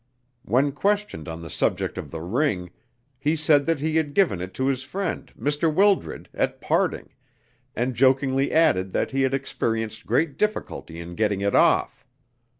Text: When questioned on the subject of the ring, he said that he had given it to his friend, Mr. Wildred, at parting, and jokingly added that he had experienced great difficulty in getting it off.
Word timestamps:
When 0.41 0.71
questioned 0.71 1.27
on 1.27 1.43
the 1.43 1.49
subject 1.51 1.95
of 1.95 2.09
the 2.09 2.21
ring, 2.21 2.71
he 3.19 3.35
said 3.35 3.67
that 3.67 3.79
he 3.81 3.97
had 3.97 4.15
given 4.15 4.41
it 4.41 4.51
to 4.55 4.65
his 4.65 4.81
friend, 4.81 5.31
Mr. 5.39 5.71
Wildred, 5.71 6.27
at 6.33 6.59
parting, 6.59 7.13
and 7.75 7.93
jokingly 7.93 8.51
added 8.51 8.93
that 8.93 9.11
he 9.11 9.21
had 9.21 9.35
experienced 9.35 10.07
great 10.07 10.39
difficulty 10.39 10.99
in 10.99 11.13
getting 11.13 11.41
it 11.41 11.53
off. 11.53 12.03